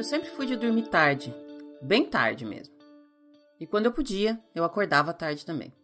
[0.00, 1.30] Eu sempre fui de dormir tarde,
[1.82, 2.74] bem tarde mesmo.
[3.60, 5.74] E quando eu podia, eu acordava tarde também.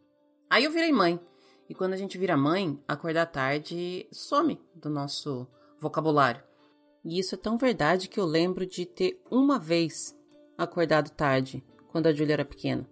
[0.48, 1.20] Aí eu virei mãe.
[1.68, 5.46] E quando a gente vira mãe, acordar tarde some do nosso
[5.78, 6.42] vocabulário.
[7.04, 10.18] E isso é tão verdade que eu lembro de ter uma vez
[10.56, 12.88] acordado tarde, quando a Julia era pequena.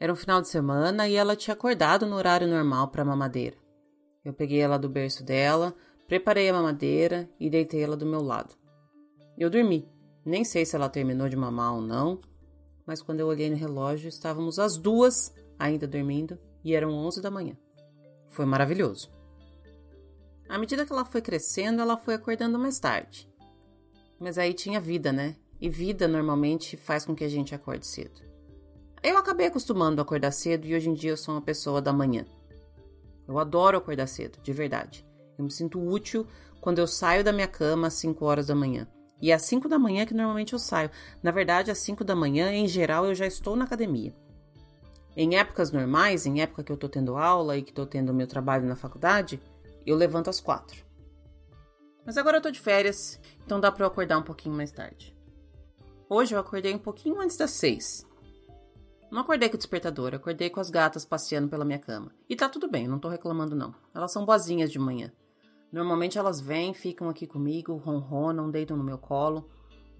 [0.00, 3.58] Era um final de semana e ela tinha acordado no horário normal para a mamadeira.
[4.24, 5.74] Eu peguei ela do berço dela,
[6.08, 8.54] preparei a mamadeira e deitei ela do meu lado.
[9.36, 9.94] Eu dormi.
[10.26, 12.20] Nem sei se ela terminou de mamar ou não,
[12.84, 17.30] mas quando eu olhei no relógio, estávamos as duas ainda dormindo e eram 11 da
[17.30, 17.56] manhã.
[18.28, 19.08] Foi maravilhoso.
[20.48, 23.32] À medida que ela foi crescendo, ela foi acordando mais tarde.
[24.18, 25.36] Mas aí tinha vida, né?
[25.60, 28.20] E vida normalmente faz com que a gente acorde cedo.
[29.04, 31.92] Eu acabei acostumando a acordar cedo e hoje em dia eu sou uma pessoa da
[31.92, 32.26] manhã.
[33.28, 35.06] Eu adoro acordar cedo, de verdade.
[35.38, 36.26] Eu me sinto útil
[36.60, 38.88] quando eu saio da minha cama às 5 horas da manhã.
[39.20, 40.90] E é às 5 da manhã que normalmente eu saio.
[41.22, 44.14] Na verdade, às 5 da manhã, em geral, eu já estou na academia.
[45.16, 48.26] Em épocas normais, em época que eu estou tendo aula e que estou tendo meu
[48.26, 49.40] trabalho na faculdade,
[49.86, 50.84] eu levanto às 4.
[52.04, 55.16] Mas agora eu estou de férias, então dá para eu acordar um pouquinho mais tarde.
[56.08, 58.06] Hoje eu acordei um pouquinho antes das 6.
[59.10, 62.12] Não acordei com o despertador, acordei com as gatas passeando pela minha cama.
[62.28, 63.74] E tá tudo bem, não tô reclamando não.
[63.94, 65.10] Elas são boazinhas de manhã.
[65.76, 69.46] Normalmente elas vêm, ficam aqui comigo, ronronam, deitam no meu colo.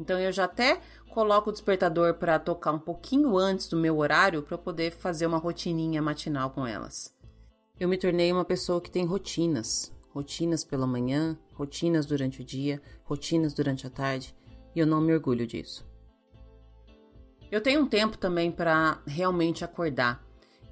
[0.01, 4.43] Então eu já até coloco o despertador para tocar um pouquinho antes do meu horário
[4.43, 7.15] para poder fazer uma rotininha matinal com elas.
[7.79, 12.81] Eu me tornei uma pessoa que tem rotinas, rotinas pela manhã, rotinas durante o dia,
[13.05, 14.35] rotinas durante a tarde,
[14.75, 15.87] e eu não me orgulho disso.
[17.53, 20.26] Eu tenho um tempo também para realmente acordar.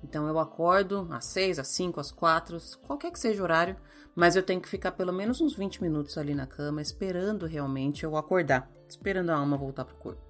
[0.04, 3.74] Então eu acordo às 6, às 5, às 4, qualquer que seja o horário,
[4.14, 8.04] mas eu tenho que ficar pelo menos uns 20 minutos ali na cama esperando realmente
[8.04, 10.22] eu acordar, esperando a alma voltar pro corpo.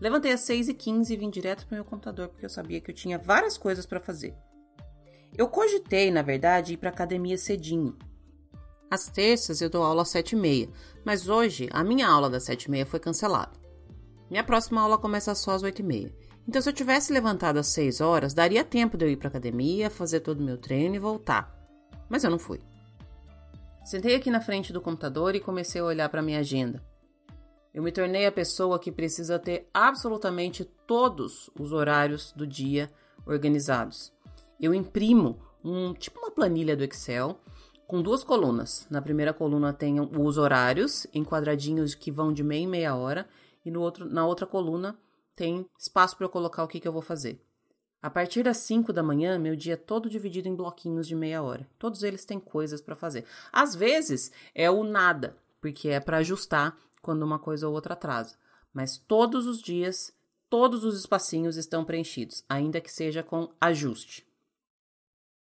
[0.00, 2.90] Levantei às 6 e 15 e vim direto pro meu computador porque eu sabia que
[2.90, 4.34] eu tinha várias coisas para fazer.
[5.36, 7.96] Eu cogitei, na verdade, ir para academia cedinho.
[8.90, 10.68] Às terças eu dou aula às 7 e meia,
[11.04, 13.52] mas hoje a minha aula das 7 e meia foi cancelada.
[14.28, 16.27] Minha próxima aula começa só às 8 e meia.
[16.48, 19.90] Então, se eu tivesse levantado às 6 horas, daria tempo de eu ir para academia,
[19.90, 21.58] fazer todo o meu treino e voltar
[22.08, 22.60] mas eu não fui.
[23.84, 26.82] Sentei aqui na frente do computador e comecei a olhar para minha agenda.
[27.72, 32.90] Eu me tornei a pessoa que precisa ter absolutamente todos os horários do dia
[33.26, 34.12] organizados.
[34.60, 37.38] Eu imprimo um tipo uma planilha do Excel
[37.86, 38.86] com duas colunas.
[38.90, 43.28] Na primeira coluna tem os horários em quadradinhos que vão de meia em meia hora
[43.64, 44.98] e no outro, na outra coluna
[45.38, 47.40] tem espaço para eu colocar o que, que eu vou fazer.
[48.02, 51.40] A partir das 5 da manhã, meu dia é todo dividido em bloquinhos de meia
[51.40, 51.68] hora.
[51.78, 53.24] Todos eles têm coisas para fazer.
[53.52, 58.36] Às vezes é o nada, porque é para ajustar quando uma coisa ou outra atrasa.
[58.72, 60.12] Mas todos os dias,
[60.50, 64.26] todos os espacinhos estão preenchidos, ainda que seja com ajuste.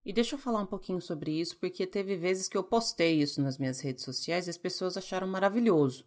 [0.05, 3.41] E deixa eu falar um pouquinho sobre isso, porque teve vezes que eu postei isso
[3.41, 6.05] nas minhas redes sociais e as pessoas acharam maravilhoso.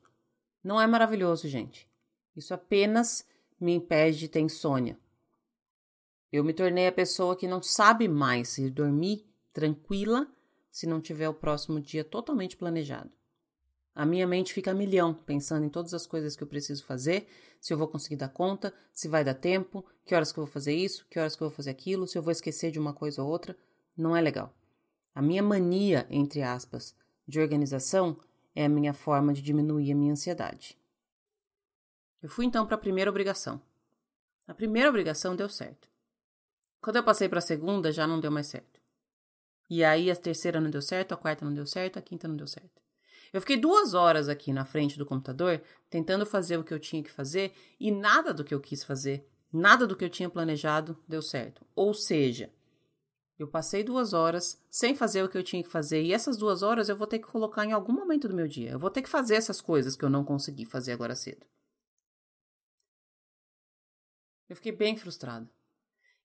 [0.64, 1.88] Não é maravilhoso, gente.
[2.36, 3.26] Isso apenas
[3.63, 4.97] me impede de ter insônia.
[6.31, 10.28] Eu me tornei a pessoa que não sabe mais ir dormir tranquila
[10.72, 13.12] se não tiver o próximo dia totalmente planejado.
[13.96, 17.28] A minha mente fica a milhão, pensando em todas as coisas que eu preciso fazer,
[17.62, 20.51] se eu vou conseguir dar conta, se vai dar tempo, que horas que eu vou
[20.51, 22.91] fazer isso, que horas que eu vou fazer aquilo, se eu vou esquecer de uma
[22.91, 23.56] coisa ou outra.
[23.95, 24.51] Não é legal.
[25.13, 26.95] A minha mania, entre aspas,
[27.28, 28.18] de organização
[28.56, 30.75] é a minha forma de diminuir a minha ansiedade.
[32.24, 33.62] Eu fui então para a primeira obrigação.
[34.48, 35.90] A primeira obrigação deu certo.
[36.82, 38.80] Quando eu passei para a segunda, já não deu mais certo.
[39.70, 42.38] E aí a terceira não deu certo, a quarta não deu certo, a quinta não
[42.38, 42.82] deu certo.
[43.34, 47.04] Eu fiquei duas horas aqui na frente do computador tentando fazer o que eu tinha
[47.04, 50.98] que fazer e nada do que eu quis fazer, nada do que eu tinha planejado
[51.06, 51.66] deu certo.
[51.76, 52.50] Ou seja,
[53.38, 56.64] eu passei duas horas sem fazer o que eu tinha que fazer e essas duas
[56.64, 58.72] horas eu vou ter que colocar em algum momento do meu dia.
[58.72, 61.46] Eu vou ter que fazer essas coisas que eu não consegui fazer agora cedo.
[64.54, 65.50] Eu fiquei bem frustrada.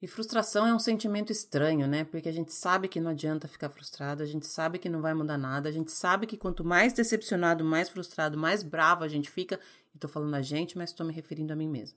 [0.03, 2.05] E frustração é um sentimento estranho, né?
[2.05, 5.15] Porque a gente sabe que não adianta ficar frustrado, a gente sabe que não vai
[5.15, 9.31] mudar nada, a gente sabe que quanto mais decepcionado, mais frustrado, mais bravo a gente
[9.31, 9.59] fica.
[9.95, 11.97] E tô falando a gente, mas tô me referindo a mim mesma.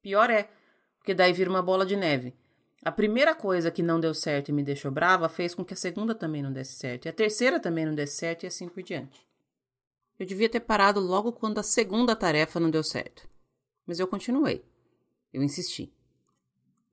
[0.00, 0.48] Pior é,
[0.98, 2.32] porque daí vira uma bola de neve.
[2.84, 5.76] A primeira coisa que não deu certo e me deixou brava fez com que a
[5.76, 8.84] segunda também não desse certo, e a terceira também não desse certo, e assim por
[8.84, 9.26] diante.
[10.16, 13.28] Eu devia ter parado logo quando a segunda tarefa não deu certo.
[13.84, 14.64] Mas eu continuei.
[15.36, 15.92] Eu insisti.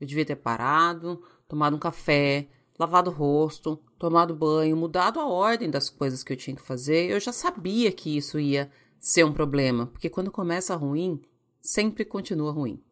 [0.02, 5.72] Eu devia ter parado, tomado um café, lavado o rosto, tomado banho, mudado a ordem
[5.72, 7.10] das coisas que eu tinha que fazer.
[7.10, 8.70] Eu já sabia que isso ia
[9.00, 11.22] ser um problema, porque quando começa ruim,
[11.62, 12.84] sempre continua ruim.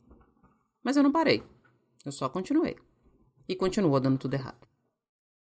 [0.82, 1.44] Mas eu não parei.
[2.06, 2.78] Eu só continuei.
[3.46, 4.66] E continuou dando tudo errado.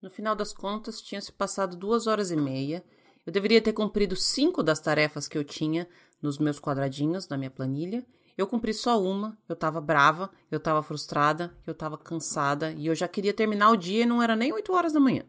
[0.01, 2.81] No final das contas, tinha se passado duas horas e meia.
[3.25, 5.85] Eu deveria ter cumprido cinco das tarefas que eu tinha
[6.21, 8.07] nos meus quadradinhos, na minha planilha.
[8.37, 12.93] Eu cumpri só uma, eu tava brava, eu tava frustrada, eu tava cansada e eu
[12.93, 15.23] já queria terminar o dia e não era nem oito horas da manhã.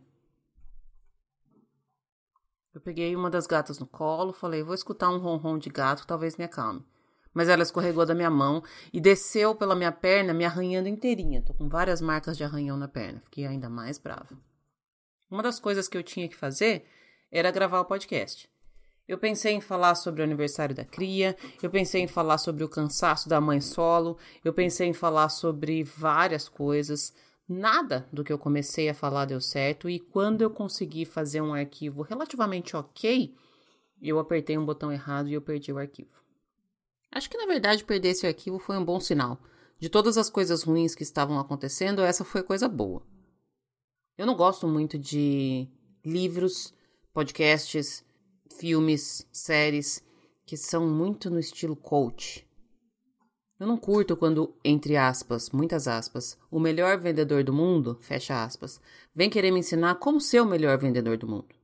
[2.75, 6.37] Eu peguei uma das gatas no colo, falei, vou escutar um ronron de gato, talvez
[6.37, 6.85] me acalme
[7.39, 11.41] mas ela escorregou da minha mão e desceu pela minha perna, me arranhando inteirinha.
[11.41, 13.21] Tô com várias marcas de arranhão na perna.
[13.25, 14.37] Fiquei ainda mais brava.
[15.31, 16.85] Uma das coisas que eu tinha que fazer
[17.31, 18.51] era gravar o podcast.
[19.09, 22.69] Eu pensei em falar sobre o aniversário da cria, eu pensei em falar sobre o
[22.69, 27.15] cansaço da mãe solo, eu pensei em falar sobre várias coisas.
[27.49, 31.55] Nada do que eu comecei a falar deu certo e quando eu consegui fazer um
[31.55, 33.35] arquivo relativamente ok,
[34.03, 36.11] eu apertei um botão errado e eu perdi o arquivo.
[37.11, 39.41] Acho que na verdade perder esse arquivo foi um bom sinal.
[39.79, 43.03] De todas as coisas ruins que estavam acontecendo, essa foi coisa boa.
[44.19, 45.67] Eu não gosto muito de
[46.05, 46.75] livros,
[47.15, 48.05] podcasts,
[48.57, 50.03] filmes, séries
[50.45, 52.49] que são muito no estilo coach.
[53.61, 58.81] Eu não curto quando, entre aspas, muitas aspas, o melhor vendedor do mundo, fecha aspas,
[59.15, 61.55] vem querer me ensinar como ser o melhor vendedor do mundo.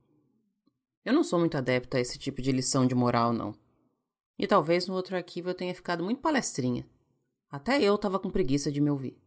[1.05, 3.55] Eu não sou muito adepta a esse tipo de lição de moral, não.
[4.37, 6.85] E talvez no outro arquivo eu tenha ficado muito palestrinha.
[7.49, 9.17] Até eu tava com preguiça de me ouvir.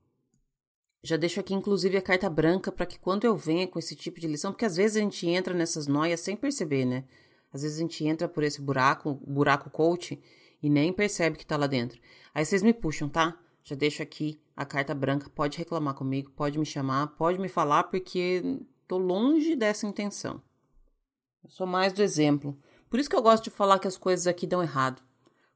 [1.03, 4.21] Já deixo aqui, inclusive, a carta branca para que quando eu venha com esse tipo
[4.21, 7.05] de lição, porque às vezes a gente entra nessas noias sem perceber, né?
[7.53, 10.21] Às vezes a gente entra por esse buraco, buraco coach,
[10.63, 12.01] e nem percebe que tá lá dentro.
[12.35, 13.39] Aí vocês me puxam, tá?
[13.63, 15.31] Já deixo aqui a carta branca.
[15.31, 18.43] Pode reclamar comigo, pode me chamar, pode me falar, porque
[18.87, 20.43] tô longe dessa intenção.
[21.43, 22.59] Eu sou mais do exemplo.
[22.91, 25.03] Por isso que eu gosto de falar que as coisas aqui dão errado.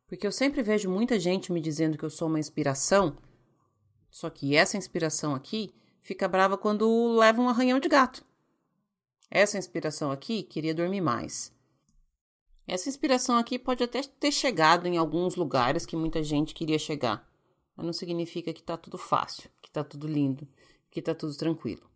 [0.07, 3.17] Porque eu sempre vejo muita gente me dizendo que eu sou uma inspiração,
[4.11, 8.25] só que essa inspiração aqui fica brava quando leva um arranhão de gato.
[9.31, 11.52] Essa inspiração aqui queria dormir mais.
[12.67, 17.29] Essa inspiração aqui pode até ter chegado em alguns lugares que muita gente queria chegar,
[17.77, 20.47] mas não significa que tá tudo fácil, que tá tudo lindo,
[20.91, 21.91] que tá tudo tranquilo.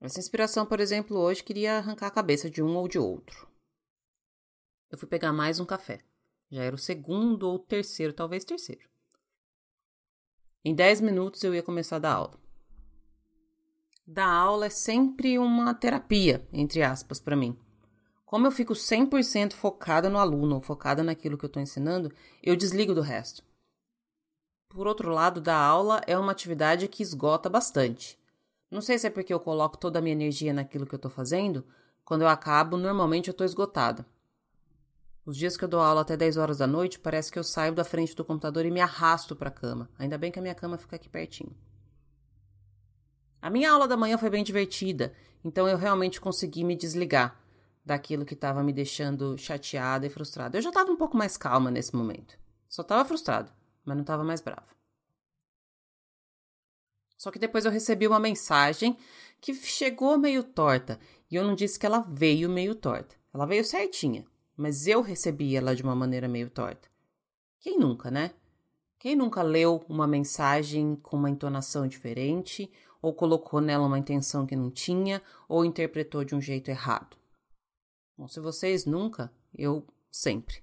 [0.00, 3.54] Essa inspiração, por exemplo, hoje queria arrancar a cabeça de um ou de outro
[4.94, 6.00] eu fui pegar mais um café.
[6.50, 8.88] Já era o segundo ou terceiro, talvez terceiro.
[10.64, 12.40] Em dez minutos eu ia começar a dar aula.
[14.06, 17.58] Dar aula é sempre uma terapia, entre aspas, para mim.
[18.34, 22.92] Como eu fico 100% focada no aluno, focada naquilo que eu estou ensinando, eu desligo
[22.92, 23.44] do resto.
[24.70, 28.18] Por outro lado, dar aula é uma atividade que esgota bastante.
[28.68, 31.12] Não sei se é porque eu coloco toda a minha energia naquilo que eu estou
[31.12, 31.64] fazendo,
[32.04, 34.04] quando eu acabo, normalmente eu estou esgotada.
[35.24, 37.72] Os dias que eu dou aula até 10 horas da noite, parece que eu saio
[37.72, 39.88] da frente do computador e me arrasto para a cama.
[39.96, 41.56] Ainda bem que a minha cama fica aqui pertinho.
[43.40, 45.14] A minha aula da manhã foi bem divertida,
[45.44, 47.43] então eu realmente consegui me desligar
[47.84, 50.56] daquilo que estava me deixando chateada e frustrada.
[50.56, 52.38] Eu já estava um pouco mais calma nesse momento.
[52.68, 53.52] Só estava frustrada,
[53.84, 54.66] mas não estava mais brava.
[57.16, 58.96] Só que depois eu recebi uma mensagem
[59.40, 60.98] que chegou meio torta,
[61.30, 63.16] e eu não disse que ela veio meio torta.
[63.32, 64.26] Ela veio certinha
[64.56, 66.88] mas eu recebi ela de uma maneira meio torta.
[67.58, 68.32] Quem nunca, né?
[68.98, 72.70] Quem nunca leu uma mensagem com uma entonação diferente,
[73.02, 77.16] ou colocou nela uma intenção que não tinha, ou interpretou de um jeito errado?
[78.16, 80.62] Bom, se vocês nunca, eu sempre.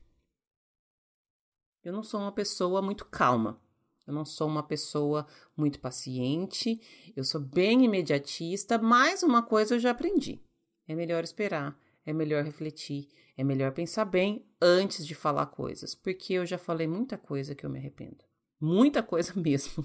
[1.84, 3.62] Eu não sou uma pessoa muito calma.
[4.08, 6.82] Eu não sou uma pessoa muito paciente.
[7.16, 10.42] Eu sou bem imediatista, mas uma coisa eu já aprendi:
[10.88, 16.34] é melhor esperar é melhor refletir, é melhor pensar bem antes de falar coisas, porque
[16.34, 18.24] eu já falei muita coisa que eu me arrependo.
[18.60, 19.84] Muita coisa mesmo.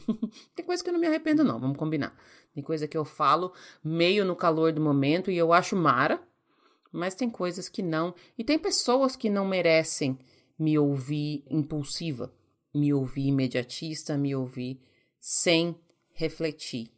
[0.55, 2.17] Tem coisa que eu não me arrependo, não, vamos combinar.
[2.53, 6.23] Tem coisa que eu falo meio no calor do momento e eu acho mara,
[6.93, 8.15] mas tem coisas que não.
[8.37, 10.19] E tem pessoas que não merecem
[10.59, 12.33] me ouvir impulsiva,
[12.75, 14.81] me ouvir imediatista, me ouvir
[15.19, 15.79] sem
[16.13, 16.91] refletir.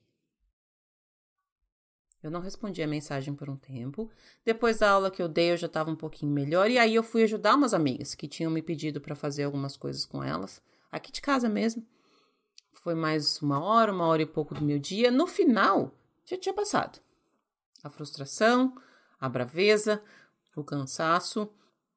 [2.23, 4.11] Eu não respondi a mensagem por um tempo.
[4.45, 6.69] Depois da aula que eu dei, eu já estava um pouquinho melhor.
[6.71, 10.05] E aí eu fui ajudar umas amigas que tinham me pedido para fazer algumas coisas
[10.05, 11.87] com elas, aqui de casa mesmo.
[12.73, 15.11] Foi mais uma hora, uma hora e pouco do meu dia.
[15.11, 17.01] No final, já tinha passado.
[17.83, 18.75] A frustração,
[19.21, 20.03] a braveza,
[20.57, 21.51] o cansaço.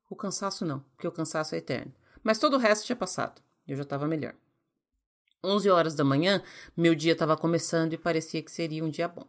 [0.09, 1.93] O cansaço não, porque o cansaço é eterno.
[2.23, 3.41] Mas todo o resto tinha passado.
[3.67, 4.35] Eu já estava melhor.
[5.43, 6.43] 11 horas da manhã,
[6.77, 9.27] meu dia estava começando e parecia que seria um dia bom.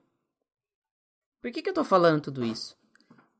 [1.41, 2.77] Por que, que eu tô falando tudo isso?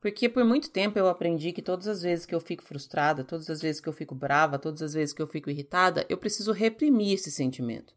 [0.01, 3.49] Porque por muito tempo eu aprendi que todas as vezes que eu fico frustrada, todas
[3.49, 6.51] as vezes que eu fico brava, todas as vezes que eu fico irritada, eu preciso
[6.51, 7.93] reprimir esse sentimento.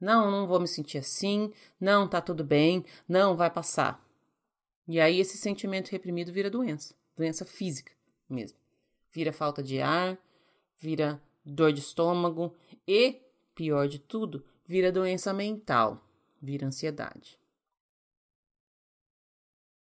[0.00, 1.52] Não, não vou me sentir assim.
[1.80, 2.84] Não, tá tudo bem.
[3.08, 4.04] Não, vai passar.
[4.88, 7.92] E aí esse sentimento reprimido vira doença, doença física
[8.28, 8.58] mesmo.
[9.12, 10.18] Vira falta de ar,
[10.78, 12.54] vira dor de estômago
[12.86, 13.20] e,
[13.54, 16.02] pior de tudo, vira doença mental,
[16.40, 17.38] vira ansiedade.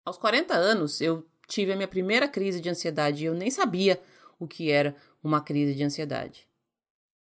[0.04, 4.02] Aos 40 anos, eu tive a minha primeira crise de ansiedade e eu nem sabia
[4.38, 6.48] o que era uma crise de ansiedade.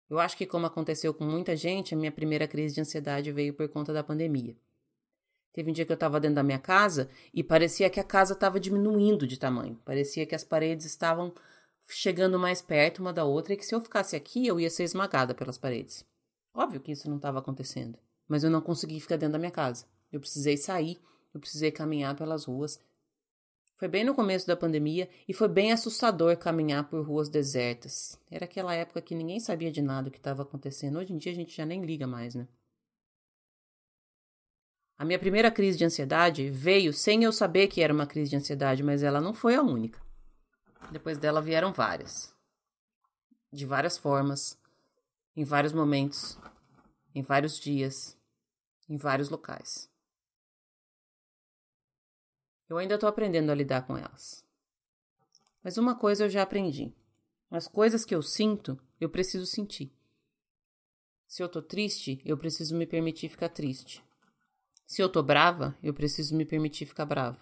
[0.09, 3.55] Eu acho que, como aconteceu com muita gente, a minha primeira crise de ansiedade veio
[3.55, 4.57] por conta da pandemia.
[5.53, 8.35] Teve um dia que eu estava dentro da minha casa e parecia que a casa
[8.35, 9.81] estava diminuindo de tamanho.
[9.85, 11.35] Parecia que as paredes estavam
[11.89, 14.85] chegando mais perto uma da outra e que se eu ficasse aqui eu ia ser
[14.85, 16.05] esmagada pelas paredes.
[16.55, 19.87] Óbvio que isso não estava acontecendo, mas eu não consegui ficar dentro da minha casa.
[20.13, 21.01] Eu precisei sair,
[21.35, 22.79] eu precisei caminhar pelas ruas.
[23.77, 28.19] Foi bem no começo da pandemia e foi bem assustador caminhar por ruas desertas.
[28.31, 30.99] Era aquela época que ninguém sabia de nada o que estava acontecendo.
[30.99, 32.47] Hoje em dia a gente já nem liga mais, né?
[35.01, 38.37] A minha primeira crise de ansiedade veio sem eu saber que era uma crise de
[38.37, 39.99] ansiedade, mas ela não foi a única.
[40.93, 42.37] Depois dela vieram várias.
[43.51, 44.61] De várias formas,
[45.35, 46.39] em vários momentos,
[47.15, 48.15] em vários dias,
[48.91, 49.91] em vários locais.
[52.69, 54.45] Eu ainda estou aprendendo a lidar com elas.
[55.65, 56.95] Mas uma coisa eu já aprendi:
[57.51, 59.97] as coisas que eu sinto, eu preciso sentir.
[61.27, 64.05] Se eu tô triste, eu preciso me permitir ficar triste.
[64.91, 67.39] Se eu tô brava, eu preciso me permitir ficar brava.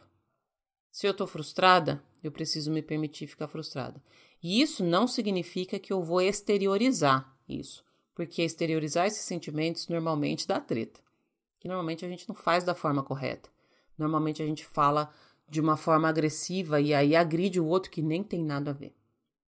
[0.92, 4.02] Se eu tô frustrada, eu preciso me permitir ficar frustrada.
[4.42, 7.82] E isso não significa que eu vou exteriorizar isso,
[8.14, 11.00] porque exteriorizar esses sentimentos normalmente dá treta.
[11.58, 13.48] Que normalmente a gente não faz da forma correta.
[13.96, 15.10] Normalmente a gente fala
[15.48, 18.94] de uma forma agressiva e aí agride o outro que nem tem nada a ver.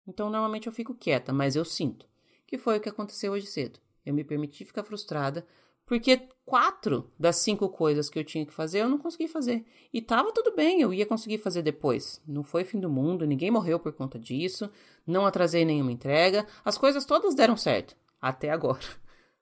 [0.07, 2.07] Então normalmente eu fico quieta, mas eu sinto.
[2.47, 3.79] Que foi o que aconteceu hoje cedo.
[4.07, 5.47] Eu me permiti ficar frustrada
[5.91, 9.67] porque quatro das cinco coisas que eu tinha que fazer eu não consegui fazer.
[9.93, 12.23] E tava tudo bem, eu ia conseguir fazer depois.
[12.25, 14.71] Não foi fim do mundo, ninguém morreu por conta disso,
[15.05, 17.97] não atrasei nenhuma entrega, as coisas todas deram certo.
[18.23, 18.87] Até agora.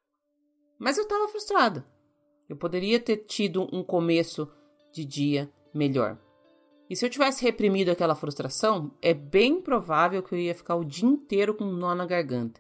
[0.81, 1.87] Mas eu tava frustrada.
[2.49, 4.51] Eu poderia ter tido um começo
[4.91, 6.19] de dia melhor.
[6.89, 10.85] E se eu tivesse reprimido aquela frustração, é bem provável que eu ia ficar o
[10.85, 12.59] dia inteiro com um nó na garganta.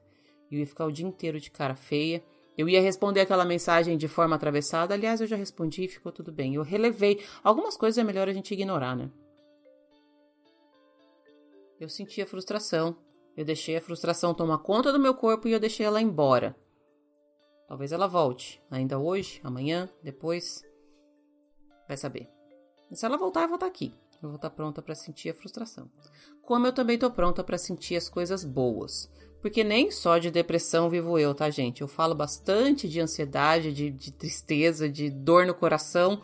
[0.53, 2.23] Eu ia ficar o dia inteiro de cara feia
[2.59, 4.93] eu ia responder aquela mensagem de forma atravessada.
[4.93, 6.57] Aliás, eu já respondi e ficou tudo bem.
[6.57, 7.25] Eu relevei.
[7.45, 9.09] Algumas coisas é melhor a gente ignorar, né?
[11.79, 12.97] Eu sentia frustração.
[13.37, 16.57] Eu deixei a frustração tomar conta do meu corpo e eu deixei ela embora.
[17.69, 18.61] Talvez ela volte.
[18.69, 20.65] Ainda hoje, amanhã, depois.
[21.87, 22.29] Vai saber.
[22.91, 23.95] se ela voltar, eu vou estar aqui.
[24.21, 25.89] Eu vou estar pronta para sentir a frustração.
[26.43, 29.09] Como eu também estou pronta para sentir as coisas boas.
[29.41, 31.81] Porque nem só de depressão vivo eu, tá, gente?
[31.81, 36.23] Eu falo bastante de ansiedade, de, de tristeza, de dor no coração,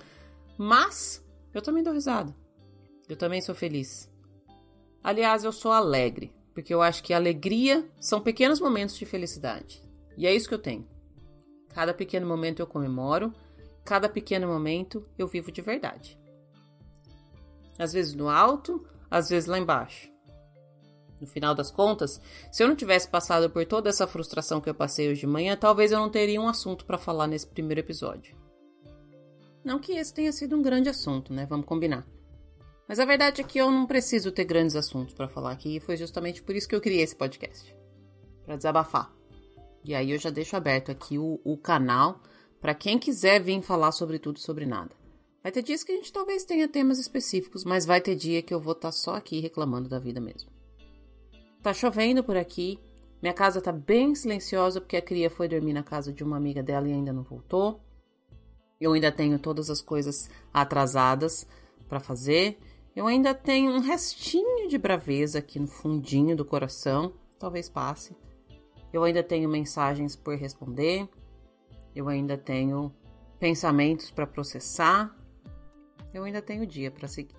[0.58, 2.34] mas eu também dou risada.
[3.08, 4.10] Eu também sou feliz.
[5.02, 9.82] Aliás, eu sou alegre, porque eu acho que alegria são pequenos momentos de felicidade.
[10.16, 10.88] E é isso que eu tenho.
[11.74, 13.32] Cada pequeno momento eu comemoro,
[13.84, 16.18] cada pequeno momento eu vivo de verdade.
[17.78, 20.13] Às vezes no alto, às vezes lá embaixo.
[21.20, 24.74] No final das contas, se eu não tivesse passado por toda essa frustração que eu
[24.74, 28.36] passei hoje de manhã, talvez eu não teria um assunto para falar nesse primeiro episódio.
[29.64, 31.46] Não que esse tenha sido um grande assunto, né?
[31.46, 32.06] Vamos combinar.
[32.86, 35.80] Mas a verdade é que eu não preciso ter grandes assuntos para falar aqui e
[35.80, 37.74] foi justamente por isso que eu criei esse podcast
[38.44, 39.10] para desabafar.
[39.82, 42.20] E aí eu já deixo aberto aqui o, o canal
[42.60, 44.90] para quem quiser vir falar sobre tudo sobre nada.
[45.42, 48.52] Vai ter dias que a gente talvez tenha temas específicos, mas vai ter dia que
[48.52, 50.53] eu vou estar tá só aqui reclamando da vida mesmo.
[51.64, 52.78] Tá chovendo por aqui.
[53.22, 56.62] Minha casa tá bem silenciosa porque a cria foi dormir na casa de uma amiga
[56.62, 57.80] dela e ainda não voltou.
[58.78, 61.48] Eu ainda tenho todas as coisas atrasadas
[61.88, 62.58] para fazer.
[62.94, 67.14] Eu ainda tenho um restinho de braveza aqui no fundinho do coração.
[67.38, 68.14] Talvez passe.
[68.92, 71.08] Eu ainda tenho mensagens por responder.
[71.96, 72.94] Eu ainda tenho
[73.40, 75.16] pensamentos para processar.
[76.12, 77.34] Eu ainda tenho dia para seguir.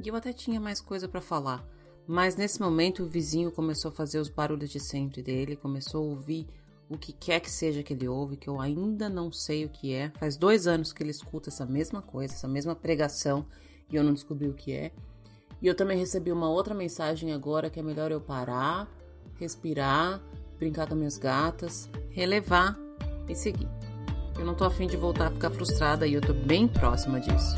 [0.00, 1.68] E eu até tinha mais coisa para falar,
[2.06, 6.10] mas nesse momento o vizinho começou a fazer os barulhos de sempre dele, começou a
[6.10, 6.46] ouvir
[6.88, 9.92] o que quer que seja que ele ouve, que eu ainda não sei o que
[9.92, 10.10] é.
[10.18, 13.46] Faz dois anos que ele escuta essa mesma coisa, essa mesma pregação,
[13.90, 14.92] e eu não descobri o que é.
[15.62, 18.88] E eu também recebi uma outra mensagem agora que é melhor eu parar,
[19.36, 20.20] respirar,
[20.58, 22.78] brincar com minhas gatas, relevar
[23.28, 23.68] e seguir.
[24.38, 27.56] Eu não tô afim de voltar a ficar frustrada e eu tô bem próxima disso.